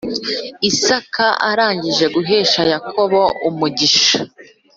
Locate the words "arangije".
1.49-2.05